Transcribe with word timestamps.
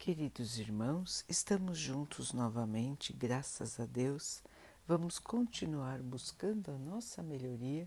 Queridos 0.00 0.58
irmãos, 0.58 1.26
estamos 1.28 1.76
juntos 1.76 2.32
novamente, 2.32 3.12
graças 3.12 3.78
a 3.78 3.84
Deus. 3.84 4.42
Vamos 4.88 5.18
continuar 5.18 6.00
buscando 6.00 6.70
a 6.70 6.78
nossa 6.78 7.22
melhoria, 7.22 7.86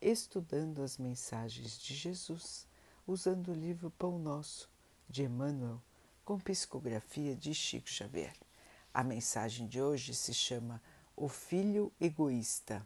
estudando 0.00 0.82
as 0.82 0.98
mensagens 0.98 1.78
de 1.78 1.94
Jesus, 1.94 2.66
usando 3.06 3.52
o 3.52 3.54
livro 3.54 3.92
Pão 3.92 4.18
Nosso, 4.18 4.68
de 5.08 5.22
Emmanuel, 5.22 5.80
com 6.24 6.36
psicografia 6.36 7.36
de 7.36 7.54
Chico 7.54 7.88
Xavier. 7.88 8.34
A 8.92 9.04
mensagem 9.04 9.68
de 9.68 9.80
hoje 9.80 10.16
se 10.16 10.34
chama 10.34 10.82
O 11.14 11.28
Filho 11.28 11.92
Egoísta. 12.00 12.84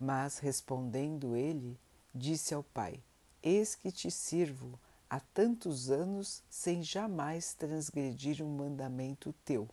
Mas, 0.00 0.38
respondendo 0.38 1.36
ele, 1.36 1.78
disse 2.14 2.54
ao 2.54 2.62
pai: 2.62 3.02
Eis 3.42 3.74
que 3.74 3.92
te 3.92 4.10
sirvo 4.10 4.80
há 5.10 5.18
tantos 5.18 5.90
anos 5.90 6.40
sem 6.48 6.84
jamais 6.84 7.52
transgredir 7.52 8.40
um 8.40 8.48
mandamento 8.48 9.34
teu, 9.44 9.68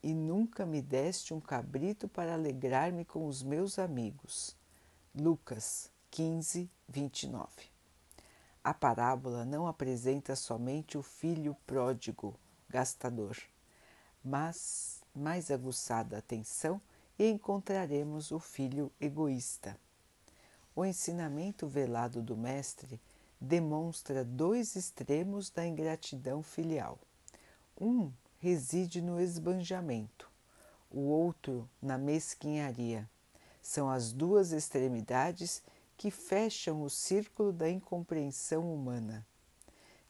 e 0.00 0.14
nunca 0.14 0.64
me 0.64 0.80
deste 0.80 1.34
um 1.34 1.40
cabrito 1.40 2.08
para 2.08 2.34
alegrar-me 2.34 3.04
com 3.04 3.26
os 3.26 3.42
meus 3.42 3.80
amigos. 3.80 4.56
Lucas 5.12 5.90
15, 6.12 6.70
29. 6.88 7.48
A 8.62 8.72
parábola 8.72 9.44
não 9.44 9.66
apresenta 9.66 10.36
somente 10.36 10.96
o 10.96 11.02
filho 11.02 11.56
pródigo, 11.66 12.38
gastador, 12.68 13.36
mas, 14.22 15.02
mais 15.12 15.50
aguçada 15.50 16.16
atenção, 16.16 16.80
e 17.18 17.28
encontraremos 17.28 18.30
o 18.30 18.38
filho 18.38 18.92
egoísta. 19.00 19.76
O 20.76 20.84
ensinamento 20.84 21.66
velado 21.66 22.22
do 22.22 22.36
Mestre 22.36 23.00
demonstra 23.40 24.22
dois 24.22 24.76
extremos 24.76 25.48
da 25.48 25.66
ingratidão 25.66 26.42
filial. 26.42 26.98
Um 27.80 28.12
reside 28.38 29.00
no 29.00 29.18
esbanjamento, 29.18 30.30
o 30.90 31.00
outro 31.00 31.68
na 31.80 31.96
mesquinharia. 31.96 33.08
São 33.62 33.88
as 33.88 34.12
duas 34.12 34.52
extremidades 34.52 35.62
que 35.96 36.10
fecham 36.10 36.82
o 36.82 36.90
círculo 36.90 37.52
da 37.52 37.70
incompreensão 37.70 38.72
humana. 38.72 39.26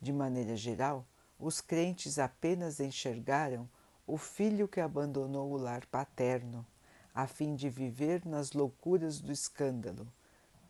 De 0.00 0.12
maneira 0.12 0.56
geral, 0.56 1.06
os 1.38 1.60
crentes 1.60 2.18
apenas 2.18 2.80
enxergaram 2.80 3.68
o 4.06 4.16
filho 4.16 4.66
que 4.66 4.80
abandonou 4.80 5.52
o 5.52 5.56
lar 5.56 5.86
paterno, 5.86 6.66
a 7.14 7.26
fim 7.26 7.54
de 7.54 7.68
viver 7.68 8.26
nas 8.26 8.52
loucuras 8.52 9.20
do 9.20 9.30
escândalo 9.30 10.06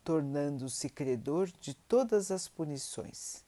tornando-se 0.03 0.89
credor 0.89 1.51
de 1.59 1.73
todas 1.73 2.31
as 2.31 2.47
punições. 2.47 3.43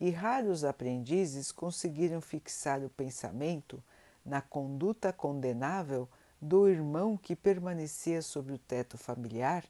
E 0.00 0.10
raros 0.10 0.64
aprendizes 0.64 1.52
conseguiram 1.52 2.20
fixar 2.20 2.82
o 2.82 2.88
pensamento 2.88 3.82
na 4.24 4.40
conduta 4.40 5.12
condenável 5.12 6.08
do 6.40 6.68
irmão 6.68 7.16
que 7.16 7.36
permanecia 7.36 8.22
sobre 8.22 8.54
o 8.54 8.58
teto 8.58 8.96
familiar, 8.96 9.64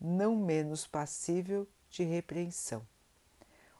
não 0.00 0.36
menos 0.36 0.86
passível 0.86 1.66
de 1.90 2.04
repreensão. 2.04 2.86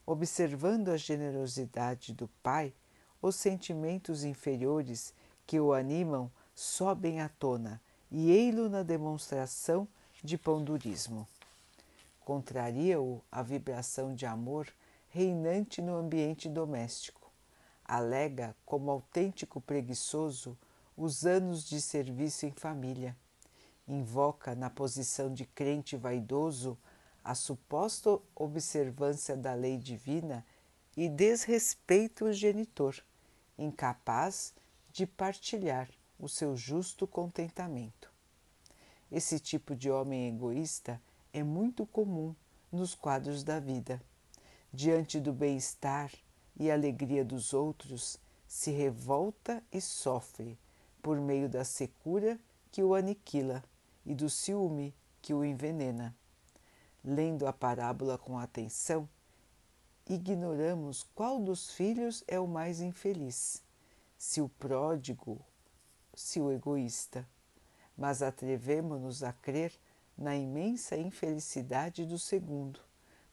Observando 0.05 0.89
a 0.89 0.97
generosidade 0.97 2.12
do 2.12 2.27
pai, 2.42 2.75
os 3.20 3.37
sentimentos 3.37 4.25
inferiores 4.25 5.14
que 5.47 5.61
o 5.61 5.72
animam 5.72 6.31
sobem 6.55 7.20
à 7.20 7.28
tona 7.28 7.81
e 8.11 8.31
ei-lo 8.31 8.69
na 8.69 8.83
demonstração 8.83 9.87
de 10.22 10.37
pondurismo. 10.37 11.27
Contraria-o 12.25 13.20
a 13.31 13.42
vibração 13.42 14.15
de 14.15 14.27
amor 14.27 14.73
reinante 15.09 15.83
no 15.83 15.97
ambiente 15.97 16.48
doméstico. 16.48 17.31
Alega, 17.84 18.56
como 18.65 18.91
autêntico 18.91 19.61
preguiçoso, 19.61 20.56
os 20.97 21.27
anos 21.27 21.65
de 21.65 21.81
serviço 21.81 22.47
em 22.47 22.53
família. 22.53 23.17
Invoca, 23.87 24.55
na 24.55 24.70
posição 24.70 25.33
de 25.34 25.45
crente 25.45 25.97
vaidoso, 25.97 26.78
a 27.25 27.34
suposta 27.34 28.19
observância 28.34 29.37
da 29.37 29.55
lei 29.55 29.77
divina 29.77 30.47
e 30.97 31.09
desrespeita 31.09 32.25
o 32.25 32.32
genitor, 32.32 32.97
incapaz 33.59 34.55
de 34.93 35.06
partilhar 35.06 35.88
o 36.19 36.28
seu 36.28 36.56
justo 36.56 37.06
contentamento. 37.06 38.11
Esse 39.11 39.38
tipo 39.38 39.75
de 39.75 39.91
homem 39.91 40.28
egoísta 40.28 41.00
é 41.32 41.43
muito 41.43 41.87
comum 41.87 42.34
nos 42.70 42.94
quadros 42.94 43.43
da 43.43 43.59
vida. 43.59 44.03
Diante 44.72 45.20
do 45.20 45.32
bem-estar 45.32 46.10
e 46.59 46.70
alegria 46.70 47.25
dos 47.25 47.53
outros, 47.53 48.19
se 48.47 48.70
revolta 48.70 49.62
e 49.72 49.81
sofre 49.81 50.59
por 51.03 51.19
meio 51.20 51.48
da 51.48 51.65
secura 51.65 52.38
que 52.70 52.82
o 52.82 52.94
aniquila 52.94 53.65
e 54.04 54.15
do 54.15 54.28
ciúme 54.28 54.94
que 55.20 55.32
o 55.32 55.44
envenena. 55.44 56.15
Lendo 57.03 57.47
a 57.47 57.53
parábola 57.53 58.19
com 58.19 58.38
atenção, 58.38 59.09
ignoramos 60.09 61.06
qual 61.14 61.41
dos 61.41 61.72
filhos 61.72 62.22
é 62.28 62.38
o 62.38 62.47
mais 62.47 62.81
infeliz, 62.81 63.62
se 64.19 64.41
o 64.41 64.49
pródigo, 64.49 65.41
se 66.14 66.41
o 66.41 66.53
egoísta, 66.53 67.26
mas 67.97 68.22
atrevemos-nos 68.22 69.22
a 69.22 69.32
crer 69.32 69.72
na 70.22 70.37
imensa 70.37 70.97
infelicidade 70.97 72.06
do 72.06 72.19
segundo, 72.19 72.81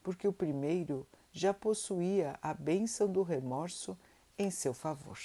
porque 0.01 0.27
o 0.27 0.33
primeiro 0.33 1.07
já 1.31 1.53
possuía 1.53 2.37
a 2.41 2.51
bênção 2.51 3.09
do 3.09 3.21
remorso 3.21 3.95
em 4.37 4.49
seu 4.49 4.73
favor. 4.73 5.19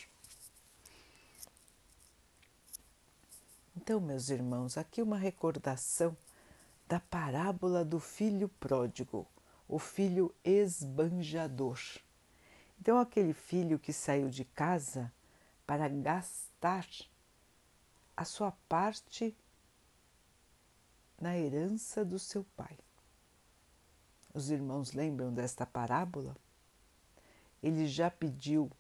Então, 3.75 3.99
meus 3.99 4.29
irmãos, 4.29 4.77
aqui 4.77 5.01
uma 5.01 5.17
recordação 5.17 6.15
da 6.87 7.01
parábola 7.01 7.83
do 7.83 7.99
filho 7.99 8.49
pródigo, 8.61 9.27
o 9.67 9.79
filho 9.79 10.35
esbanjador. 10.45 11.81
Então, 12.79 12.99
aquele 12.99 13.33
filho 13.33 13.79
que 13.79 13.93
saiu 13.93 14.29
de 14.29 14.45
casa 14.45 15.11
para 15.67 15.89
gastar 15.89 16.87
a 18.15 18.25
sua 18.25 18.53
parte 18.69 19.35
na 21.25 21.39
herança 21.39 22.05
do 22.05 22.19
seu 22.19 22.45
pai. 22.55 22.77
Os 24.35 24.51
irmãos 24.51 24.93
lembram 24.93 25.33
desta 25.33 25.65
parábola? 25.65 26.37
Ele 27.63 27.87
já 27.87 28.11
pediu 28.11 28.71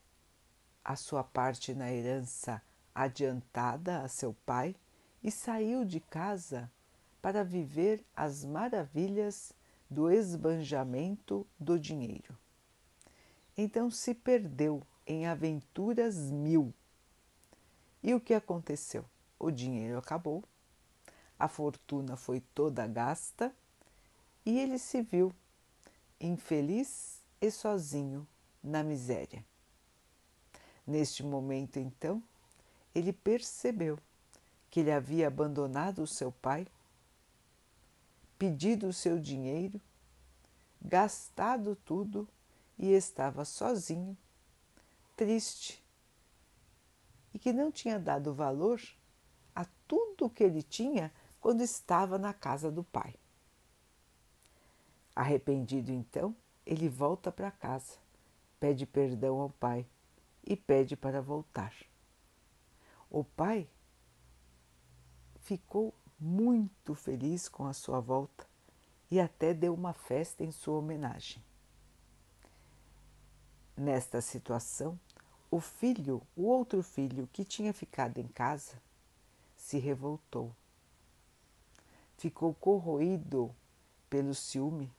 a 0.85 0.95
sua 0.95 1.25
parte 1.25 1.73
na 1.73 1.91
herança 1.91 2.61
adiantada 2.95 4.03
a 4.03 4.09
seu 4.09 4.37
pai 4.45 4.77
e 5.23 5.31
saiu 5.31 5.87
de 5.87 6.01
casa 6.01 6.71
para 7.23 7.43
viver 7.43 8.05
as 8.15 8.45
maravilhas 8.45 9.55
do 9.89 10.11
esbanjamento 10.11 11.47
do 11.59 11.79
dinheiro. 11.79 12.37
Então 13.57 13.91
se 13.91 14.13
perdeu 14.13 14.83
em 15.07 15.27
aventuras 15.27 16.31
mil. 16.31 16.75
E 18.03 18.13
o 18.13 18.21
que 18.21 18.35
aconteceu? 18.35 19.07
O 19.39 19.51
dinheiro 19.51 19.97
acabou 19.97 20.45
a 21.39 21.49
fortuna 21.49 22.17
foi 22.17 22.41
toda 22.41 22.87
gasta 22.87 23.55
e 24.45 24.59
ele 24.59 24.79
se 24.79 25.03
viu 25.03 25.35
infeliz 26.21 27.21
e 27.41 27.51
sozinho 27.51 28.27
na 28.63 28.83
miséria. 28.83 29.45
Neste 30.87 31.23
momento, 31.23 31.79
então, 31.79 32.23
ele 32.95 33.13
percebeu 33.13 33.99
que 34.71 34.81
ele 34.81 34.93
havia 34.93 35.29
abandonado 35.29 36.03
o 36.03 36.07
seu 36.07 36.31
pai, 36.31 36.67
pedido 38.39 38.89
o 38.89 38.93
seu 38.93 39.19
dinheiro, 39.19 39.81
gastado 40.81 41.77
tudo 41.85 42.29
e 42.79 42.93
estava 42.93 43.45
sozinho, 43.45 44.17
triste, 45.17 45.83
e 47.33 47.39
que 47.39 47.53
não 47.53 47.73
tinha 47.73 47.99
dado 47.99 48.35
valor 48.35 48.81
a 49.55 49.65
tudo 49.89 50.31
que 50.31 50.45
ele 50.45 50.63
tinha 50.63 51.13
quando 51.45 51.61
estava 51.61 52.17
na 52.17 52.33
casa 52.33 52.73
do 52.73 52.83
pai. 52.83 53.15
Arrependido 55.15 55.93
então, 55.93 56.35
ele 56.65 56.89
volta 56.89 57.31
para 57.31 57.51
casa, 57.51 57.99
pede 58.59 58.87
perdão 58.87 59.39
ao 59.39 59.51
pai 59.51 59.87
e 60.43 60.57
pede 60.57 60.97
para 60.97 61.21
voltar. 61.21 61.75
O 63.11 63.23
pai 63.23 63.69
ficou 65.43 65.93
muito 66.19 66.95
feliz 66.95 67.47
com 67.47 67.67
a 67.67 67.75
sua 67.75 68.01
volta 68.01 68.47
e 69.11 69.21
até 69.21 69.53
deu 69.53 69.75
uma 69.75 69.93
festa 69.93 70.43
em 70.43 70.51
sua 70.51 70.79
homenagem. 70.79 71.45
Nesta 73.77 74.23
situação, 74.23 74.99
o 75.51 75.61
filho, 75.61 76.23
o 76.35 76.45
outro 76.45 76.83
filho 76.83 77.29
que 77.31 77.45
tinha 77.45 77.75
ficado 77.75 78.17
em 78.17 78.29
casa, 78.29 78.81
se 79.55 79.77
revoltou 79.77 80.51
ficou 82.17 82.55
corroído 82.55 83.55
pelo 84.09 84.35
ciúme, 84.35 84.93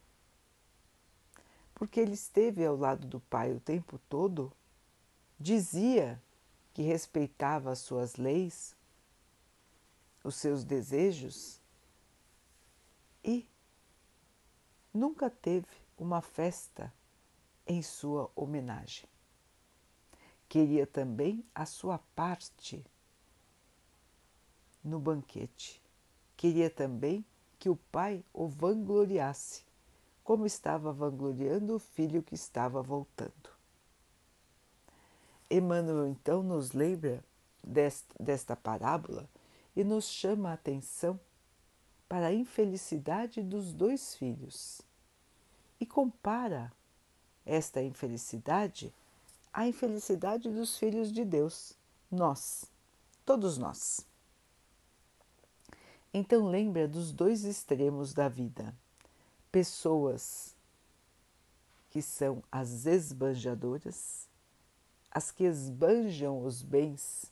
porque 1.74 2.00
ele 2.00 2.14
esteve 2.14 2.66
ao 2.66 2.76
lado 2.76 3.08
do 3.08 3.20
pai 3.20 3.54
o 3.54 3.60
tempo 3.60 4.00
todo 4.10 4.52
dizia 5.40 6.22
que 6.74 6.82
respeitava 6.82 7.72
as 7.72 7.80
suas 7.80 8.16
leis, 8.16 8.76
os 10.24 10.36
seus 10.36 10.64
desejos 10.64 11.60
e 13.24 13.48
nunca 14.94 15.30
teve 15.30 15.68
uma 15.98 16.22
festa 16.22 16.94
em 17.68 17.82
sua 17.82 18.32
homenagem. 18.36 19.08
Queria 20.48 20.86
também 20.86 21.44
a 21.54 21.66
sua 21.66 21.98
parte 22.16 22.86
no 24.84 25.00
banquete. 25.00 25.82
Queria 26.46 26.70
também 26.70 27.26
que 27.58 27.72
o 27.72 27.76
pai 27.76 28.24
o 28.32 28.48
vangloriasse, 28.48 29.64
como 30.24 30.46
estava 30.46 30.94
vangloriando 30.94 31.74
o 31.74 31.80
filho 31.80 32.22
que 32.22 32.36
estava 32.36 32.84
voltando. 32.84 33.50
Emmanuel 35.50 36.06
então 36.06 36.44
nos 36.44 36.72
lembra 36.72 37.24
desta, 37.64 38.56
parábola 38.56 39.28
e 39.76 39.84
nos 39.84 40.06
chama 40.06 40.52
a 40.52 40.54
atenção 40.54 41.20
para 42.08 42.28
a 42.28 42.34
infelicidade 42.34 43.42
dos 43.42 43.74
dois 43.74 44.14
filhos 44.14 44.84
e 45.80 45.86
compara 45.88 46.72
esta 47.44 47.82
infelicidade 47.82 48.94
à 49.52 49.68
infelicidade 49.68 50.48
dos 50.52 50.78
filhos 50.78 51.12
de 51.12 51.26
Deus, 51.26 51.74
nós, 52.12 52.66
todos 53.26 53.58
nós. 53.58 54.06
Então 56.18 56.48
lembra 56.48 56.88
dos 56.88 57.12
dois 57.12 57.44
extremos 57.44 58.14
da 58.14 58.30
vida. 58.30 58.74
Pessoas 59.52 60.56
que 61.90 62.02
são 62.02 62.42
as 62.50 62.86
esbanjadoras, 62.86 64.26
as 65.12 65.30
que 65.30 65.44
esbanjam 65.44 66.42
os 66.42 66.62
bens 66.62 67.30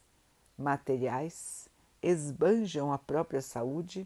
materiais, 0.58 1.70
esbanjam 2.02 2.92
a 2.92 2.98
própria 2.98 3.42
saúde, 3.42 4.06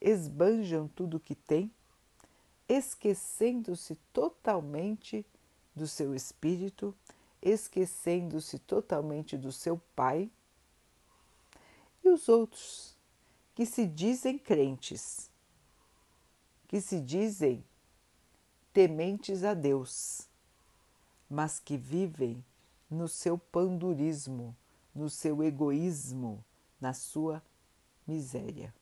esbanjam 0.00 0.88
tudo 0.88 1.20
que 1.20 1.34
tem, 1.34 1.70
esquecendo-se 2.66 3.96
totalmente 4.14 5.26
do 5.74 5.86
seu 5.86 6.14
espírito, 6.14 6.94
esquecendo-se 7.42 8.58
totalmente 8.60 9.36
do 9.36 9.52
seu 9.52 9.78
pai, 9.94 10.30
e 12.02 12.08
os 12.08 12.30
outros 12.30 12.95
que 13.56 13.64
se 13.64 13.86
dizem 13.86 14.38
crentes, 14.38 15.30
que 16.68 16.78
se 16.78 17.00
dizem 17.00 17.64
tementes 18.70 19.42
a 19.42 19.54
Deus, 19.54 20.28
mas 21.28 21.58
que 21.58 21.78
vivem 21.78 22.44
no 22.90 23.08
seu 23.08 23.38
pandurismo, 23.38 24.54
no 24.94 25.08
seu 25.08 25.42
egoísmo, 25.42 26.44
na 26.78 26.92
sua 26.92 27.42
miséria. 28.06 28.74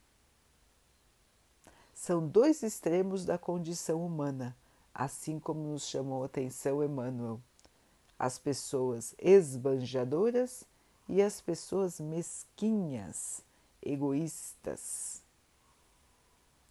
São 1.94 2.26
dois 2.26 2.64
extremos 2.64 3.24
da 3.24 3.38
condição 3.38 4.04
humana, 4.04 4.56
assim 4.92 5.38
como 5.38 5.68
nos 5.68 5.86
chamou 5.86 6.24
a 6.24 6.26
atenção 6.26 6.82
Emmanuel. 6.82 7.40
As 8.18 8.40
pessoas 8.40 9.14
esbanjadoras 9.18 10.64
e 11.08 11.22
as 11.22 11.40
pessoas 11.40 12.00
mesquinhas, 12.00 13.44
egoístas. 13.84 15.22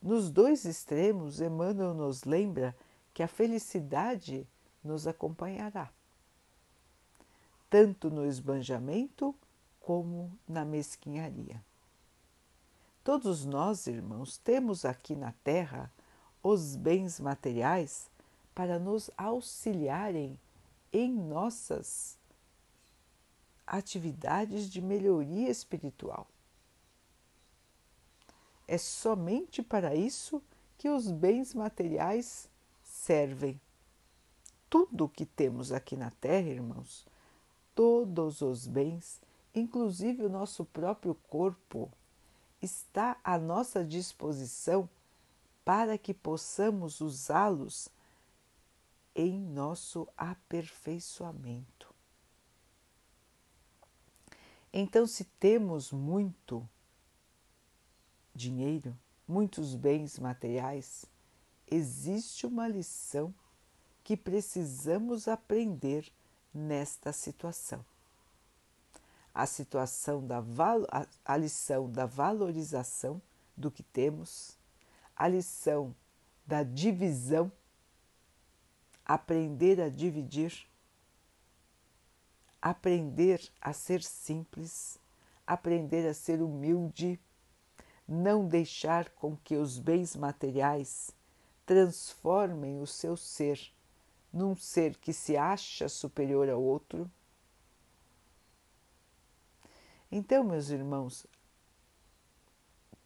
Nos 0.01 0.30
dois 0.30 0.65
extremos, 0.65 1.39
Emmanuel 1.39 1.94
nos 1.94 2.24
lembra 2.24 2.75
que 3.13 3.24
a 3.24 3.27
felicidade 3.27 4.48
nos 4.83 5.07
acompanhará, 5.07 5.89
tanto 7.69 8.10
no 8.10 8.25
esbanjamento 8.25 9.33
como 9.80 10.31
na 10.48 10.65
mesquinharia. 10.65 11.63
Todos 13.04 13.45
nós, 13.45 13.88
irmãos, 13.88 14.38
temos 14.38 14.86
aqui 14.86 15.15
na 15.15 15.33
Terra 15.44 15.92
os 16.42 16.75
bens 16.75 17.19
materiais 17.19 18.10
para 18.54 18.80
nos 18.80 19.10
auxiliarem 19.18 20.39
em 20.92 21.12
nossas 21.12 22.18
atividades 23.65 24.69
de 24.69 24.81
melhoria 24.81 25.50
espiritual. 25.50 26.27
É 28.68 28.77
somente 28.77 29.62
para 29.62 29.95
isso 29.95 30.42
que 30.77 30.89
os 30.89 31.12
bens 31.12 31.54
materiais 31.54 32.50
servem. 32.83 33.60
Tudo 34.69 35.06
o 35.06 35.10
que 35.10 35.25
temos 35.25 35.71
aqui 35.71 35.95
na 35.95 36.12
Terra, 36.12 36.50
irmãos, 36.50 37.06
todos 37.75 38.42
os 38.42 38.65
bens, 38.65 39.21
inclusive 39.54 40.24
o 40.24 40.30
nosso 40.30 40.65
próprio 40.65 41.15
corpo, 41.30 41.92
está 42.62 43.18
à 43.24 43.38
nossa 43.38 43.83
disposição 43.83 44.89
para 45.63 45.98
que 45.98 46.13
possamos 46.13 47.01
usá-los 47.01 47.89
em 49.15 49.39
nosso 49.39 50.07
aperfeiçoamento. 50.18 51.94
Então, 54.71 55.06
se 55.06 55.24
temos 55.24 55.92
muito, 55.92 56.68
dinheiro, 58.33 58.97
muitos 59.27 59.75
bens 59.75 60.18
materiais, 60.19 61.06
existe 61.69 62.45
uma 62.45 62.68
lição 62.68 63.33
que 64.03 64.18
precisamos 64.18 65.27
aprender 65.27 66.12
nesta 66.53 67.13
situação. 67.13 67.83
A 69.33 69.45
situação 69.45 70.25
da 70.25 70.44
a, 71.25 71.38
lição 71.38 71.89
da 71.89 72.06
valorização 72.06 73.21
do 73.57 73.71
que 73.71 73.81
temos, 73.81 74.57
a 75.15 75.27
lição 75.27 75.95
da 76.45 76.62
divisão, 76.62 77.51
aprender 79.06 79.81
a 79.81 79.89
dividir, 79.89 80.68
aprender 82.62 83.41
a 83.59 83.74
ser 83.74 84.03
simples, 84.03 85.00
aprender 85.47 86.07
a 86.07 86.13
ser 86.13 86.41
humilde 86.41 87.19
não 88.07 88.47
deixar 88.47 89.09
com 89.09 89.35
que 89.38 89.55
os 89.55 89.79
bens 89.79 90.15
materiais 90.15 91.11
transformem 91.65 92.81
o 92.81 92.88
seu 92.88 93.15
ser 93.15 93.71
num 94.31 94.55
ser 94.55 94.97
que 94.97 95.13
se 95.13 95.38
acha 95.38 95.88
superior 95.88 96.50
ao 96.50 96.61
outro. 96.61 97.09
Então, 100.12 100.43
meus 100.43 100.69
irmãos, 100.69 101.25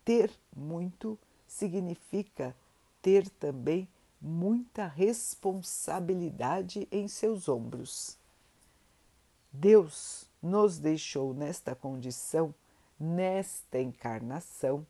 ter 0.04 0.32
muito 0.56 1.20
significa 1.48 2.56
ter 3.01 3.30
também 3.30 3.88
muita 4.22 4.88
responsabilidade 4.88 6.88
em 6.92 7.08
seus 7.08 7.48
ombros. 7.48 8.18
Deus 9.51 10.25
nos 10.42 10.80
deixou 10.80 11.34
nesta 11.34 11.75
condição 11.75 12.54
nesta 13.00 13.80
encarnação, 13.80 14.86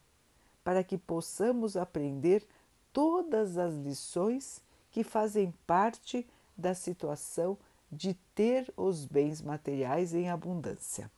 para 0.64 0.84
que 0.84 0.98
possamos 0.98 1.78
aprender 1.78 2.46
todas 2.92 3.58
as 3.58 3.74
lições 3.74 4.62
que 4.92 5.04
fazem 5.04 5.54
parte 5.66 6.28
da 6.58 6.74
situação 6.74 7.58
de 7.92 8.14
ter 8.36 8.74
os 8.76 9.06
bens 9.06 9.42
materiais 9.42 10.14
em 10.14 10.30
abundância. 10.30 11.10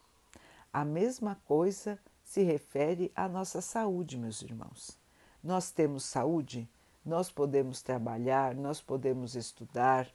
A 0.72 0.86
mesma 0.86 1.36
coisa 1.46 1.98
se 2.24 2.44
refere 2.44 3.12
à 3.16 3.28
nossa 3.28 3.60
saúde, 3.60 4.18
meus 4.18 4.42
irmãos. 4.42 5.00
Nós 5.44 5.72
temos 5.72 6.04
saúde, 6.04 6.70
nós 7.04 7.32
podemos 7.32 7.82
trabalhar, 7.82 8.54
nós 8.54 8.82
podemos 8.82 9.36
estudar. 9.36 10.08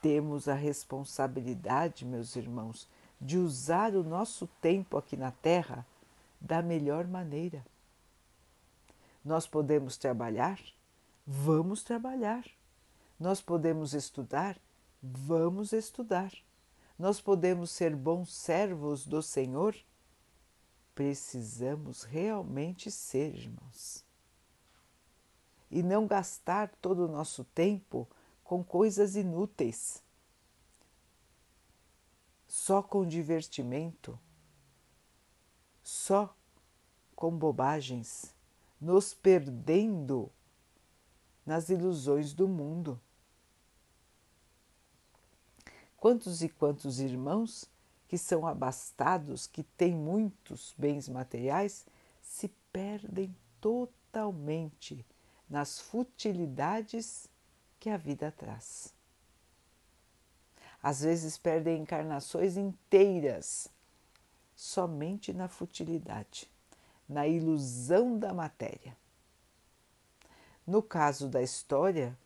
Temos 0.00 0.46
a 0.46 0.54
responsabilidade, 0.54 2.04
meus 2.04 2.36
irmãos, 2.36 2.88
de 3.20 3.36
usar 3.36 3.94
o 3.94 4.04
nosso 4.04 4.46
tempo 4.60 4.96
aqui 4.96 5.16
na 5.16 5.30
Terra 5.30 5.86
da 6.40 6.62
melhor 6.62 7.06
maneira. 7.06 7.64
Nós 9.24 9.46
podemos 9.46 9.96
trabalhar? 9.96 10.60
Vamos 11.26 11.82
trabalhar. 11.82 12.44
Nós 13.18 13.40
podemos 13.40 13.92
estudar? 13.92 14.56
Vamos 15.02 15.72
estudar. 15.72 16.32
Nós 16.98 17.20
podemos 17.20 17.70
ser 17.70 17.94
bons 17.94 18.32
servos 18.32 19.06
do 19.06 19.22
Senhor? 19.22 19.76
Precisamos 20.94 22.02
realmente 22.02 22.90
ser, 22.90 23.34
irmãos. 23.34 24.04
E 25.70 25.82
não 25.82 26.06
gastar 26.06 26.70
todo 26.80 27.04
o 27.04 27.08
nosso 27.08 27.44
tempo 27.44 28.08
com 28.42 28.64
coisas 28.64 29.14
inúteis 29.14 30.02
só 32.48 32.82
com 32.82 33.06
divertimento, 33.06 34.18
só 35.82 36.34
com 37.14 37.30
bobagens, 37.30 38.34
nos 38.80 39.12
perdendo 39.12 40.30
nas 41.44 41.68
ilusões 41.68 42.32
do 42.32 42.48
mundo. 42.48 42.98
Quantos 45.98 46.42
e 46.42 46.48
quantos 46.48 47.00
irmãos 47.00 47.66
que 48.06 48.16
são 48.16 48.46
abastados, 48.46 49.46
que 49.46 49.62
têm 49.62 49.94
muitos 49.94 50.74
bens 50.78 51.08
materiais, 51.08 51.84
se 52.22 52.48
perdem 52.72 53.36
totalmente 53.60 55.04
nas 55.50 55.78
futilidades 55.78 57.28
que 57.78 57.90
a 57.90 57.96
vida 57.96 58.32
traz. 58.32 58.94
Às 60.82 61.00
vezes 61.00 61.36
perdem 61.36 61.82
encarnações 61.82 62.56
inteiras 62.56 63.68
somente 64.54 65.32
na 65.32 65.48
futilidade, 65.48 66.48
na 67.08 67.26
ilusão 67.26 68.18
da 68.18 68.32
matéria. 68.32 68.96
No 70.66 70.82
caso 70.82 71.28
da 71.28 71.42
história, 71.42 72.16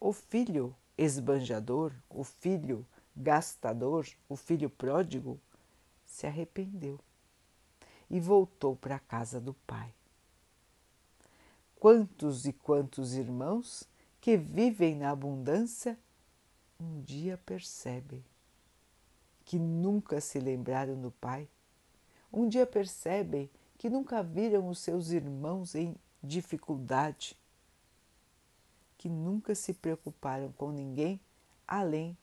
o 0.00 0.12
filho 0.12 0.74
esbanjador, 0.96 1.92
o 2.08 2.24
filho 2.24 2.86
gastador, 3.16 4.06
o 4.28 4.36
filho 4.36 4.70
pródigo, 4.70 5.38
se 6.06 6.26
arrependeu 6.26 6.98
e 8.10 8.18
voltou 8.18 8.74
para 8.74 8.96
a 8.96 9.00
casa 9.00 9.40
do 9.40 9.54
pai. 9.54 9.92
Quantos 11.76 12.46
e 12.46 12.52
quantos 12.52 13.14
irmãos 13.14 13.84
que 14.20 14.36
vivem 14.36 14.96
na 14.96 15.10
abundância 15.10 15.98
um 16.80 17.02
dia 17.02 17.38
percebem 17.44 18.24
que 19.44 19.58
nunca 19.58 20.20
se 20.20 20.38
lembraram 20.38 21.00
do 21.00 21.10
pai, 21.10 21.48
um 22.32 22.48
dia 22.48 22.66
percebem 22.66 23.50
que 23.76 23.90
nunca 23.90 24.22
viram 24.22 24.68
os 24.68 24.78
seus 24.78 25.10
irmãos 25.10 25.74
em 25.74 25.96
dificuldade, 26.22 27.36
que 28.96 29.08
nunca 29.08 29.54
se 29.54 29.72
preocuparam 29.72 30.52
com 30.52 30.70
ninguém 30.70 31.20
além 31.66 32.16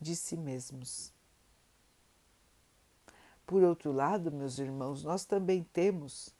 de 0.00 0.14
si 0.14 0.36
mesmos. 0.36 1.12
Por 3.46 3.62
outro 3.62 3.92
lado, 3.92 4.32
meus 4.32 4.58
irmãos, 4.58 5.04
nós 5.04 5.24
também 5.24 5.62
temos 5.72 6.34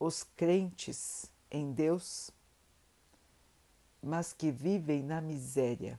os 0.00 0.22
crentes 0.22 1.30
em 1.50 1.72
Deus, 1.72 2.30
mas 4.02 4.32
que 4.32 4.50
vivem 4.50 5.02
na 5.02 5.20
miséria, 5.20 5.98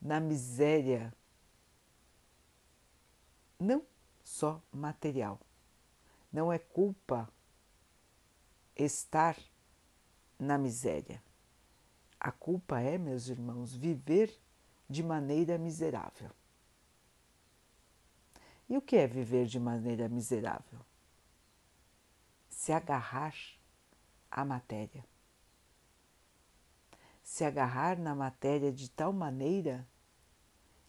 na 0.00 0.20
miséria 0.20 1.12
não 3.58 3.84
só 4.22 4.62
material. 4.72 5.40
Não 6.32 6.52
é 6.52 6.58
culpa 6.58 7.28
estar 8.76 9.36
na 10.38 10.56
miséria. 10.56 11.22
A 12.20 12.30
culpa 12.30 12.80
é, 12.80 12.98
meus 12.98 13.28
irmãos, 13.28 13.74
viver 13.74 14.38
de 14.88 15.02
maneira 15.02 15.58
miserável. 15.58 16.30
E 18.68 18.76
o 18.76 18.82
que 18.82 18.96
é 18.96 19.06
viver 19.06 19.46
de 19.46 19.58
maneira 19.58 20.08
miserável? 20.08 20.80
Se 22.50 22.72
agarrar 22.72 23.34
à 24.30 24.44
matéria. 24.44 25.04
Se 27.28 27.44
agarrar 27.44 27.98
na 27.98 28.14
matéria 28.14 28.72
de 28.72 28.90
tal 28.90 29.12
maneira 29.12 29.86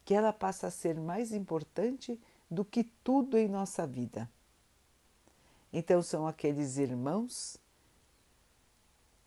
que 0.06 0.14
ela 0.14 0.32
passa 0.32 0.68
a 0.68 0.72
ser 0.72 0.96
mais 0.96 1.34
importante 1.34 2.20
do 2.50 2.64
que 2.64 2.84
tudo 2.84 3.38
em 3.38 3.48
nossa 3.48 3.86
vida. 3.86 4.30
Então 5.72 6.02
são 6.02 6.26
aqueles 6.26 6.78
irmãos 6.78 7.58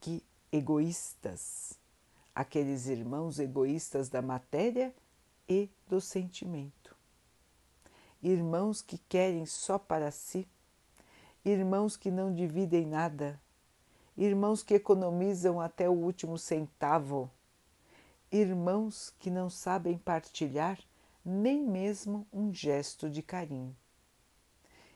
que 0.01 0.25
egoístas 0.51 1.79
aqueles 2.35 2.87
irmãos 2.87 3.39
egoístas 3.39 4.09
da 4.09 4.23
matéria 4.23 4.95
e 5.49 5.69
do 5.87 6.01
sentimento. 6.01 6.97
Irmãos 8.23 8.81
que 8.81 8.99
querem 8.99 9.45
só 9.45 9.79
para 9.79 10.11
si, 10.11 10.49
irmãos 11.45 11.97
que 11.97 12.11
não 12.11 12.33
dividem 12.33 12.87
nada, 12.87 13.41
irmãos 14.17 14.63
que 14.63 14.75
economizam 14.75 15.61
até 15.61 15.89
o 15.89 15.93
último 15.93 16.37
centavo, 16.39 17.31
irmãos 18.31 19.13
que 19.19 19.31
não 19.31 19.49
sabem 19.49 19.97
partilhar 19.97 20.79
nem 21.25 21.63
mesmo 21.63 22.27
um 22.33 22.53
gesto 22.53 23.09
de 23.09 23.23
carinho, 23.23 23.77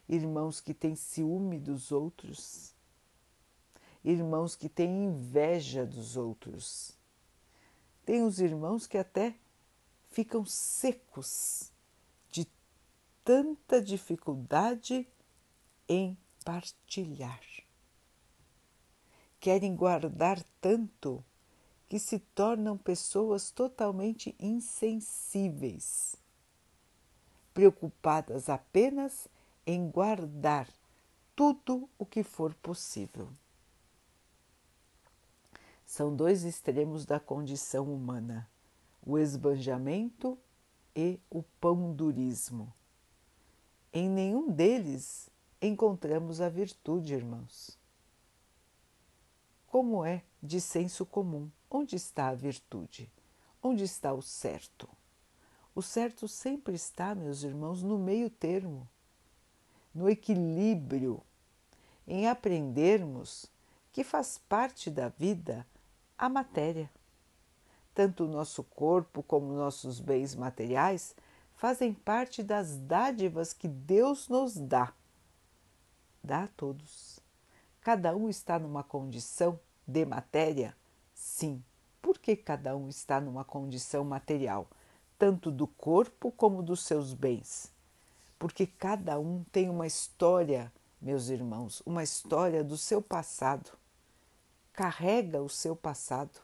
irmãos 0.08 0.60
que 0.60 0.74
têm 0.74 0.94
ciúme 0.94 1.58
dos 1.58 1.92
outros, 1.92 2.74
irmãos 4.04 4.54
que 4.54 4.68
têm 4.68 5.04
inveja 5.04 5.84
dos 5.84 6.16
outros. 6.16 6.96
Tem 8.04 8.22
os 8.22 8.38
irmãos 8.38 8.86
que 8.86 8.98
até 8.98 9.34
ficam 10.10 10.44
secos 10.44 11.72
de 12.30 12.46
tanta 13.24 13.82
dificuldade 13.82 15.06
em 15.88 16.16
partilhar. 16.44 17.55
Querem 19.46 19.76
guardar 19.76 20.42
tanto 20.60 21.24
que 21.88 22.00
se 22.00 22.18
tornam 22.18 22.76
pessoas 22.76 23.52
totalmente 23.52 24.34
insensíveis, 24.40 26.16
preocupadas 27.54 28.48
apenas 28.48 29.28
em 29.64 29.88
guardar 29.88 30.68
tudo 31.36 31.88
o 31.96 32.04
que 32.04 32.24
for 32.24 32.54
possível. 32.54 33.28
São 35.84 36.12
dois 36.12 36.42
extremos 36.42 37.06
da 37.06 37.20
condição 37.20 37.84
humana: 37.94 38.50
o 39.00 39.16
esbanjamento 39.16 40.36
e 40.92 41.20
o 41.30 41.44
pandurismo. 41.60 42.74
Em 43.92 44.10
nenhum 44.10 44.50
deles 44.50 45.30
encontramos 45.62 46.40
a 46.40 46.48
virtude, 46.48 47.14
irmãos. 47.14 47.85
Como 49.66 50.04
é 50.04 50.22
de 50.42 50.60
senso 50.60 51.04
comum? 51.04 51.50
Onde 51.70 51.96
está 51.96 52.28
a 52.28 52.34
virtude? 52.34 53.10
Onde 53.62 53.84
está 53.84 54.12
o 54.12 54.22
certo? 54.22 54.88
O 55.74 55.82
certo 55.82 56.26
sempre 56.26 56.74
está, 56.74 57.14
meus 57.14 57.42
irmãos, 57.42 57.82
no 57.82 57.98
meio 57.98 58.30
termo, 58.30 58.88
no 59.94 60.08
equilíbrio, 60.08 61.22
em 62.06 62.28
aprendermos 62.28 63.50
que 63.92 64.04
faz 64.04 64.38
parte 64.38 64.90
da 64.90 65.08
vida 65.08 65.66
a 66.16 66.28
matéria. 66.28 66.90
Tanto 67.94 68.24
o 68.24 68.28
nosso 68.28 68.62
corpo 68.62 69.22
como 69.22 69.52
nossos 69.52 70.00
bens 70.00 70.34
materiais 70.34 71.14
fazem 71.56 71.92
parte 71.92 72.42
das 72.42 72.76
dádivas 72.76 73.52
que 73.52 73.66
Deus 73.66 74.28
nos 74.28 74.54
dá. 74.56 74.92
Dá 76.22 76.44
a 76.44 76.48
todos. 76.48 77.15
Cada 77.86 78.16
um 78.16 78.28
está 78.28 78.58
numa 78.58 78.82
condição 78.82 79.60
de 79.86 80.04
matéria? 80.04 80.76
Sim. 81.14 81.62
Por 82.02 82.18
que 82.18 82.34
cada 82.34 82.76
um 82.76 82.88
está 82.88 83.20
numa 83.20 83.44
condição 83.44 84.04
material, 84.04 84.66
tanto 85.16 85.52
do 85.52 85.68
corpo 85.68 86.32
como 86.32 86.64
dos 86.64 86.80
seus 86.80 87.14
bens? 87.14 87.70
Porque 88.40 88.66
cada 88.66 89.20
um 89.20 89.44
tem 89.52 89.70
uma 89.70 89.86
história, 89.86 90.72
meus 91.00 91.28
irmãos, 91.28 91.80
uma 91.86 92.02
história 92.02 92.64
do 92.64 92.76
seu 92.76 93.00
passado 93.00 93.70
carrega 94.72 95.40
o 95.40 95.48
seu 95.48 95.76
passado 95.76 96.40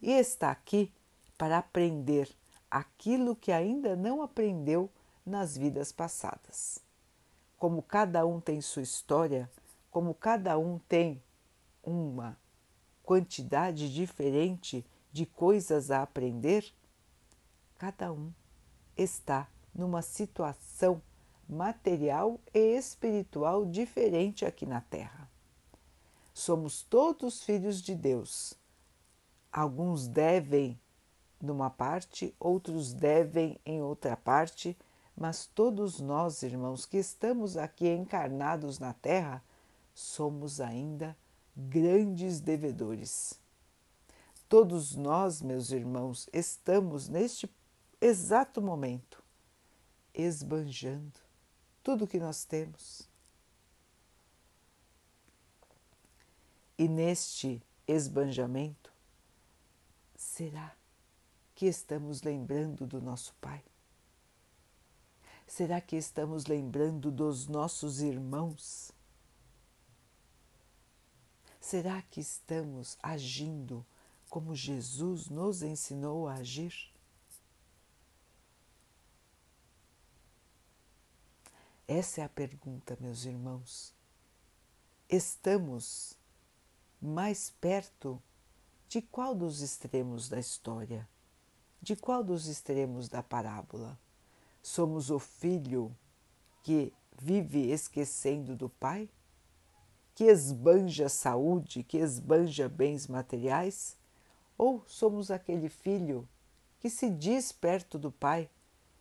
e 0.00 0.12
está 0.12 0.50
aqui 0.50 0.90
para 1.36 1.58
aprender 1.58 2.26
aquilo 2.70 3.36
que 3.36 3.52
ainda 3.52 3.94
não 3.94 4.22
aprendeu 4.22 4.88
nas 5.26 5.58
vidas 5.58 5.92
passadas. 5.92 6.78
Como 7.58 7.82
cada 7.82 8.24
um 8.24 8.40
tem 8.40 8.62
sua 8.62 8.80
história, 8.80 9.50
como 9.90 10.14
cada 10.14 10.58
um 10.58 10.78
tem 10.78 11.22
uma 11.82 12.38
quantidade 13.02 13.92
diferente 13.92 14.84
de 15.12 15.24
coisas 15.24 15.90
a 15.90 16.02
aprender, 16.02 16.72
cada 17.78 18.12
um 18.12 18.32
está 18.96 19.48
numa 19.74 20.02
situação 20.02 21.00
material 21.48 22.38
e 22.52 22.76
espiritual 22.76 23.64
diferente 23.64 24.44
aqui 24.44 24.66
na 24.66 24.80
Terra. 24.80 25.30
Somos 26.34 26.82
todos 26.82 27.42
filhos 27.42 27.80
de 27.80 27.94
Deus. 27.94 28.54
Alguns 29.50 30.06
devem 30.06 30.78
numa 31.40 31.70
parte, 31.70 32.34
outros 32.38 32.92
devem 32.92 33.60
em 33.64 33.80
outra 33.80 34.16
parte, 34.16 34.76
mas 35.16 35.46
todos 35.46 36.00
nós, 36.00 36.42
irmãos, 36.42 36.84
que 36.84 36.96
estamos 36.96 37.56
aqui 37.56 37.88
encarnados 37.88 38.78
na 38.78 38.92
Terra, 38.92 39.42
somos 39.98 40.60
ainda 40.60 41.16
grandes 41.56 42.40
devedores. 42.40 43.40
Todos 44.48 44.94
nós, 44.96 45.42
meus 45.42 45.70
irmãos, 45.70 46.28
estamos 46.32 47.08
neste 47.08 47.50
exato 48.00 48.62
momento 48.62 49.22
esbanjando 50.14 51.20
tudo 51.82 52.06
que 52.06 52.18
nós 52.18 52.44
temos 52.44 53.08
E 56.78 56.86
neste 56.86 57.60
esbanjamento, 57.88 58.92
será 60.14 60.76
que 61.52 61.66
estamos 61.66 62.22
lembrando 62.22 62.86
do 62.86 63.02
nosso 63.02 63.34
Pai? 63.40 63.64
Será 65.44 65.80
que 65.80 65.96
estamos 65.96 66.46
lembrando 66.46 67.10
dos 67.10 67.48
nossos 67.48 68.00
irmãos? 68.00 68.92
Será 71.68 72.00
que 72.00 72.18
estamos 72.18 72.96
agindo 73.02 73.84
como 74.30 74.54
Jesus 74.54 75.28
nos 75.28 75.60
ensinou 75.60 76.26
a 76.26 76.36
agir? 76.36 76.72
Essa 81.86 82.22
é 82.22 82.24
a 82.24 82.28
pergunta, 82.30 82.96
meus 82.98 83.26
irmãos. 83.26 83.92
Estamos 85.10 86.16
mais 87.02 87.50
perto 87.60 88.18
de 88.88 89.02
qual 89.02 89.34
dos 89.34 89.60
extremos 89.60 90.26
da 90.26 90.40
história? 90.40 91.06
De 91.82 91.94
qual 91.94 92.24
dos 92.24 92.46
extremos 92.46 93.10
da 93.10 93.22
parábola? 93.22 94.00
Somos 94.62 95.10
o 95.10 95.18
filho 95.18 95.94
que 96.62 96.94
vive 97.20 97.70
esquecendo 97.70 98.56
do 98.56 98.70
pai? 98.70 99.06
Que 100.18 100.24
esbanja 100.24 101.08
saúde, 101.08 101.84
que 101.84 101.96
esbanja 101.96 102.68
bens 102.68 103.06
materiais? 103.06 103.96
Ou 104.58 104.82
somos 104.88 105.30
aquele 105.30 105.68
filho 105.68 106.28
que 106.80 106.90
se 106.90 107.08
diz 107.08 107.52
perto 107.52 107.96
do 107.96 108.10
Pai, 108.10 108.50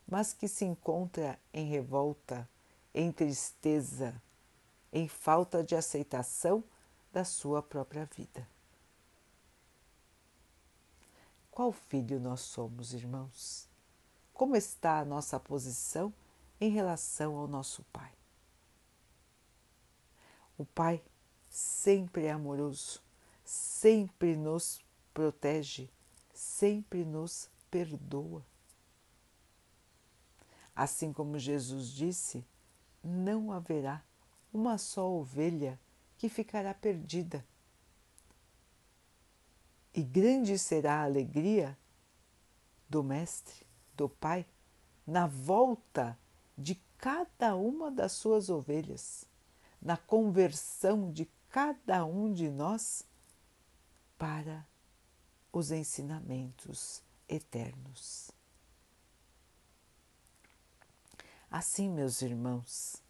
mas 0.07 0.31
que 0.31 0.47
se 0.47 0.63
encontra 0.63 1.39
em 1.51 1.65
revolta, 1.65 2.47
em 2.93 3.11
tristeza, 3.11 4.21
em 4.93 5.07
falta 5.07 5.63
de 5.63 5.75
aceitação 5.75 6.63
da 7.11 7.25
sua 7.25 7.63
própria 7.63 8.05
vida? 8.15 8.47
Qual 11.49 11.71
filho 11.71 12.19
nós 12.19 12.41
somos, 12.41 12.93
irmãos? 12.93 13.67
Como 14.35 14.55
está 14.55 14.99
a 14.99 15.05
nossa 15.05 15.39
posição 15.39 16.13
em 16.61 16.69
relação 16.69 17.37
ao 17.37 17.47
nosso 17.47 17.83
Pai? 17.91 18.16
O 20.57 20.65
Pai 20.65 21.03
sempre 21.49 22.25
é 22.25 22.31
amoroso, 22.31 23.01
sempre 23.43 24.35
nos 24.35 24.83
protege, 25.13 25.89
sempre 26.33 27.05
nos 27.05 27.49
perdoa. 27.69 28.43
Assim 30.75 31.13
como 31.13 31.37
Jesus 31.37 31.89
disse, 31.89 32.43
não 33.03 33.51
haverá 33.51 34.03
uma 34.51 34.77
só 34.77 35.07
ovelha 35.11 35.79
que 36.17 36.27
ficará 36.27 36.73
perdida. 36.73 37.45
E 39.93 40.03
grande 40.03 40.57
será 40.57 41.01
a 41.01 41.03
alegria 41.03 41.77
do 42.89 43.03
Mestre, 43.03 43.65
do 43.95 44.09
Pai, 44.09 44.45
na 45.05 45.27
volta 45.27 46.17
de 46.57 46.75
cada 46.97 47.55
uma 47.55 47.91
das 47.91 48.11
suas 48.13 48.49
ovelhas 48.49 49.25
na 49.81 49.97
conversão 49.97 51.11
de 51.11 51.25
cada 51.49 52.05
um 52.05 52.33
de 52.33 52.49
nós 52.49 53.03
para 54.17 54.67
os 55.51 55.71
ensinamentos 55.71 57.01
eternos. 57.27 58.31
Assim, 61.49 61.89
meus 61.89 62.21
irmãos, 62.21 63.01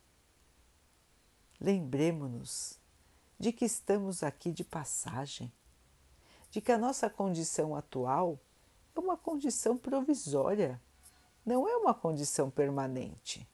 lembremos-nos 1.60 2.80
de 3.40 3.52
que 3.52 3.66
estamos 3.66 4.24
aqui 4.24 4.52
de 4.52 4.64
passagem, 4.64 5.52
de 6.52 6.62
que 6.62 6.72
a 6.72 6.78
nossa 6.78 7.10
condição 7.10 7.76
atual 7.76 8.40
é 8.96 9.00
uma 9.00 9.18
condição 9.18 9.78
provisória, 9.78 10.82
não 11.46 11.68
é 11.68 11.76
uma 11.76 11.94
condição 11.94 12.50
permanente. 12.50 13.48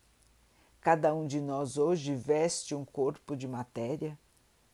Cada 0.83 1.15
um 1.15 1.25
de 1.25 1.39
nós 1.39 1.77
hoje 1.77 2.13
veste 2.13 2.75
um 2.75 2.83
corpo 2.83 3.37
de 3.37 3.47
matéria, 3.47 4.19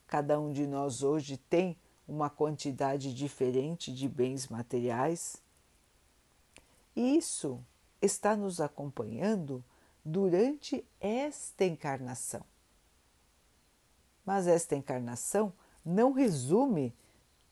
cada 0.07 0.39
um 0.39 0.51
de 0.51 0.65
nós 0.65 1.03
hoje 1.03 1.37
tem 1.37 1.77
uma 2.07 2.31
quantidade 2.31 3.13
diferente 3.13 3.93
de 3.93 4.09
bens 4.09 4.47
materiais. 4.47 5.37
E 6.95 7.15
isso 7.15 7.63
está 8.01 8.35
nos 8.35 8.59
acompanhando 8.59 9.63
durante 10.03 10.83
esta 10.99 11.63
encarnação. 11.63 12.41
Mas 14.25 14.47
esta 14.47 14.75
encarnação 14.75 15.53
não 15.85 16.11
resume 16.11 16.91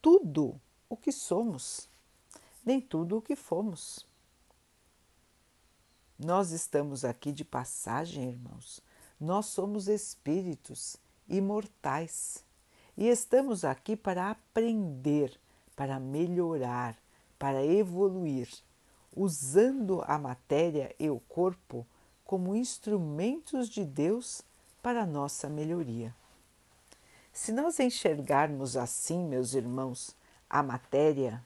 tudo 0.02 0.60
o 0.90 0.98
que 0.98 1.12
somos, 1.12 1.88
nem 2.66 2.82
tudo 2.82 3.18
o 3.18 3.22
que 3.22 3.36
fomos. 3.36 4.07
Nós 6.20 6.52
estamos 6.52 7.06
aqui 7.06 7.32
de 7.32 7.46
passagem, 7.46 8.30
irmãos. 8.30 8.82
Nós 9.20 9.46
somos 9.46 9.88
espíritos 9.88 10.98
imortais 11.30 12.44
e 12.98 13.08
estamos 13.08 13.64
aqui 13.64 13.96
para 13.96 14.32
aprender, 14.32 15.40
para 15.76 16.00
melhorar, 16.00 16.98
para 17.38 17.64
evoluir, 17.64 18.50
usando 19.16 20.02
a 20.08 20.18
matéria 20.18 20.96
e 21.00 21.08
o 21.08 21.20
corpo 21.20 21.86
como 22.26 22.56
instrumentos 22.56 23.70
de 23.70 23.86
Deus 23.86 24.42
para 24.82 25.06
nossa 25.06 25.48
melhoria. 25.48 26.16
Se 27.32 27.52
nós 27.52 27.80
enxergarmos 27.80 28.76
assim, 28.76 29.24
meus 29.24 29.54
irmãos, 29.54 30.16
a 30.50 30.64
matéria, 30.64 31.46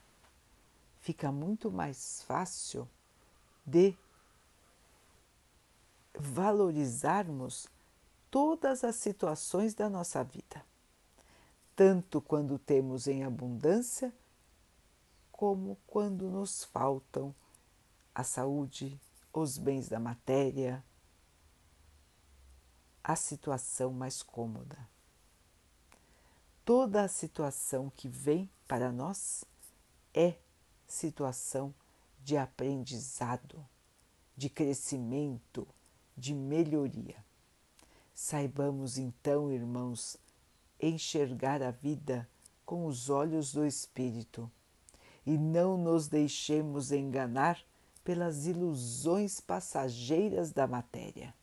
fica 1.00 1.30
muito 1.30 1.70
mais 1.70 2.22
fácil 2.22 2.88
de 3.66 3.94
valorizarmos 6.14 7.66
todas 8.30 8.84
as 8.84 8.96
situações 8.96 9.74
da 9.74 9.88
nossa 9.88 10.22
vida, 10.22 10.64
tanto 11.74 12.20
quando 12.20 12.58
temos 12.58 13.06
em 13.06 13.24
abundância, 13.24 14.12
como 15.30 15.76
quando 15.86 16.30
nos 16.30 16.64
faltam 16.64 17.34
a 18.14 18.22
saúde, 18.22 19.00
os 19.32 19.58
bens 19.58 19.88
da 19.88 19.98
matéria, 19.98 20.84
a 23.02 23.16
situação 23.16 23.92
mais 23.92 24.22
cômoda. 24.22 24.78
Toda 26.64 27.02
a 27.02 27.08
situação 27.08 27.90
que 27.96 28.08
vem 28.08 28.48
para 28.68 28.92
nós 28.92 29.44
é 30.14 30.36
situação 30.86 31.74
de 32.22 32.36
aprendizado, 32.36 33.66
de 34.36 34.48
crescimento, 34.48 35.66
de 36.16 36.34
melhoria. 36.34 37.16
Saibamos 38.14 38.98
então, 38.98 39.50
irmãos, 39.50 40.16
enxergar 40.80 41.62
a 41.62 41.70
vida 41.70 42.28
com 42.64 42.86
os 42.86 43.08
olhos 43.08 43.52
do 43.52 43.66
Espírito 43.66 44.50
e 45.24 45.38
não 45.38 45.76
nos 45.76 46.08
deixemos 46.08 46.92
enganar 46.92 47.62
pelas 48.04 48.46
ilusões 48.46 49.40
passageiras 49.40 50.52
da 50.52 50.66
matéria. 50.66 51.34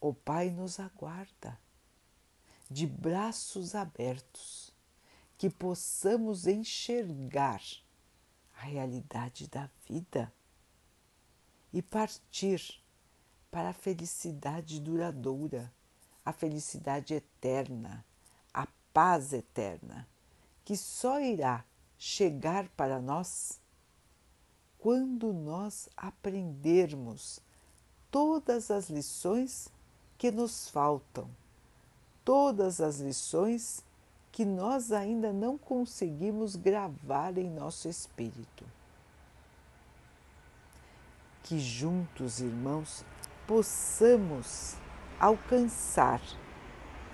O 0.00 0.12
Pai 0.12 0.50
nos 0.50 0.80
aguarda, 0.80 1.58
de 2.70 2.86
braços 2.86 3.74
abertos, 3.74 4.72
que 5.36 5.50
possamos 5.50 6.46
enxergar 6.46 7.62
a 8.56 8.62
realidade 8.62 9.48
da 9.48 9.68
vida 9.88 10.32
e 11.72 11.82
partir 11.82 12.81
para 13.52 13.68
a 13.68 13.74
felicidade 13.74 14.80
duradoura, 14.80 15.70
a 16.24 16.32
felicidade 16.32 17.12
eterna, 17.12 18.02
a 18.52 18.66
paz 18.94 19.34
eterna, 19.34 20.08
que 20.64 20.74
só 20.74 21.20
irá 21.20 21.62
chegar 21.98 22.66
para 22.70 22.98
nós 22.98 23.60
quando 24.78 25.34
nós 25.34 25.88
aprendermos 25.94 27.40
todas 28.10 28.70
as 28.70 28.88
lições 28.88 29.68
que 30.16 30.30
nos 30.30 30.70
faltam, 30.70 31.28
todas 32.24 32.80
as 32.80 33.00
lições 33.00 33.84
que 34.32 34.46
nós 34.46 34.92
ainda 34.92 35.30
não 35.30 35.58
conseguimos 35.58 36.56
gravar 36.56 37.36
em 37.36 37.50
nosso 37.50 37.86
espírito. 37.86 38.64
Que 41.42 41.58
juntos, 41.58 42.40
irmãos, 42.40 43.04
possamos 43.52 44.76
alcançar 45.20 46.22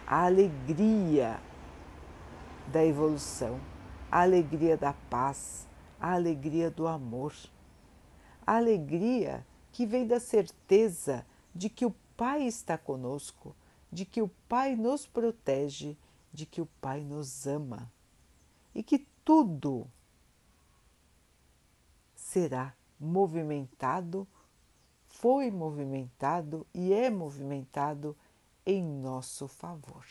a 0.06 0.26
alegria 0.26 1.40
da 2.68 2.84
evolução, 2.84 3.60
a 4.08 4.20
alegria 4.22 4.76
da 4.76 4.92
paz, 4.92 5.66
a 5.98 6.12
alegria 6.12 6.70
do 6.70 6.86
amor, 6.86 7.34
a 8.46 8.54
alegria 8.54 9.44
que 9.72 9.84
vem 9.84 10.06
da 10.06 10.20
certeza 10.20 11.26
de 11.52 11.68
que 11.68 11.84
o 11.84 11.92
Pai 12.16 12.44
está 12.44 12.78
conosco, 12.78 13.52
de 13.90 14.04
que 14.04 14.22
o 14.22 14.28
Pai 14.48 14.76
nos 14.76 15.08
protege, 15.08 15.98
de 16.32 16.46
que 16.46 16.60
o 16.60 16.66
Pai 16.80 17.00
nos 17.00 17.48
ama 17.48 17.90
e 18.72 18.80
que 18.84 19.08
tudo 19.24 19.90
será 22.14 22.76
movimentado, 23.00 24.24
foi 25.18 25.50
movimentado 25.50 26.64
e 26.72 26.92
é 26.92 27.10
movimentado 27.10 28.16
em 28.64 28.84
nosso 28.84 29.48
favor. 29.48 30.06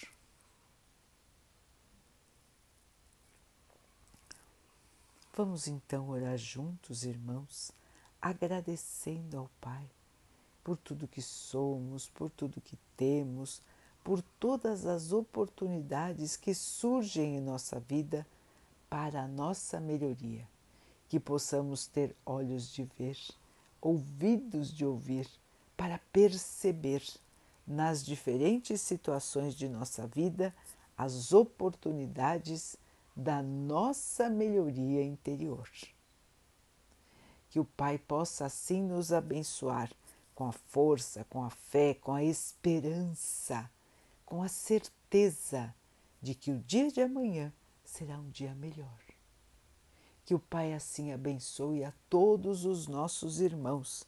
Vamos 5.33 5.67
então 5.67 6.09
orar 6.09 6.37
juntos, 6.37 7.05
irmãos, 7.05 7.71
agradecendo 8.21 9.37
ao 9.37 9.49
Pai 9.61 9.89
por 10.61 10.75
tudo 10.75 11.07
que 11.07 11.21
somos, 11.21 12.09
por 12.09 12.29
tudo 12.29 12.59
que 12.59 12.77
temos, 12.97 13.61
por 14.03 14.21
todas 14.37 14.85
as 14.85 15.13
oportunidades 15.13 16.35
que 16.35 16.53
surgem 16.53 17.37
em 17.37 17.41
nossa 17.41 17.79
vida 17.79 18.27
para 18.89 19.23
a 19.23 19.27
nossa 19.27 19.79
melhoria 19.79 20.45
que 21.07 21.19
possamos 21.19 21.87
ter 21.87 22.13
olhos 22.25 22.69
de 22.69 22.83
ver, 22.97 23.17
ouvidos 23.81 24.73
de 24.73 24.85
ouvir, 24.85 25.27
para 25.75 25.99
perceber 26.11 27.03
nas 27.65 28.03
diferentes 28.03 28.81
situações 28.81 29.53
de 29.53 29.67
nossa 29.67 30.07
vida 30.07 30.55
as 30.97 31.33
oportunidades 31.33 32.75
da 33.15 33.41
nossa 33.41 34.29
melhoria 34.29 35.03
interior. 35.03 35.69
Que 37.49 37.59
o 37.59 37.65
Pai 37.65 37.97
possa 37.97 38.45
assim 38.45 38.81
nos 38.81 39.11
abençoar 39.11 39.91
com 40.33 40.45
a 40.45 40.51
força, 40.51 41.25
com 41.29 41.43
a 41.43 41.49
fé, 41.49 41.93
com 41.95 42.13
a 42.13 42.23
esperança, 42.23 43.69
com 44.25 44.43
a 44.43 44.47
certeza 44.47 45.73
de 46.21 46.35
que 46.35 46.51
o 46.51 46.59
dia 46.59 46.91
de 46.91 47.01
amanhã 47.01 47.51
será 47.83 48.17
um 48.19 48.29
dia 48.29 48.53
melhor. 48.55 49.06
Que 50.27 50.35
o 50.35 50.39
Pai 50.39 50.73
assim 50.73 51.13
abençoe 51.13 51.85
a 51.85 51.93
todos 52.09 52.65
os 52.65 52.85
nossos 52.85 53.39
irmãos, 53.39 54.05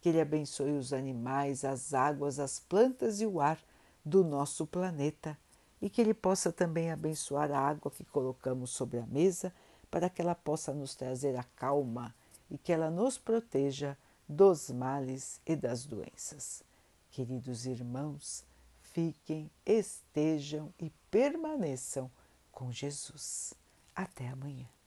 que 0.00 0.08
Ele 0.08 0.18
abençoe 0.18 0.72
os 0.72 0.94
animais, 0.94 1.62
as 1.62 1.92
águas, 1.92 2.38
as 2.38 2.58
plantas 2.58 3.20
e 3.20 3.26
o 3.26 3.38
ar 3.38 3.62
do 4.02 4.24
nosso 4.24 4.66
planeta 4.66 5.36
e 5.82 5.90
que 5.90 6.00
Ele 6.00 6.14
possa 6.14 6.50
também 6.50 6.90
abençoar 6.90 7.52
a 7.52 7.60
água 7.60 7.90
que 7.90 8.02
colocamos 8.02 8.70
sobre 8.70 8.98
a 8.98 9.06
mesa 9.08 9.52
para 9.90 10.08
que 10.08 10.22
ela 10.22 10.34
possa 10.34 10.72
nos 10.72 10.94
trazer 10.94 11.36
a 11.36 11.44
calma 11.44 12.14
e 12.50 12.56
que 12.56 12.72
ela 12.72 12.90
nos 12.90 13.18
proteja 13.18 13.94
dos 14.26 14.70
males 14.70 15.38
e 15.44 15.54
das 15.54 15.84
doenças. 15.84 16.62
Queridos 17.10 17.66
irmãos, 17.66 18.42
fiquem, 18.80 19.50
estejam 19.66 20.72
e 20.80 20.90
permaneçam 21.10 22.10
com 22.50 22.72
Jesus. 22.72 23.52
Até 23.94 24.28
amanhã. 24.28 24.77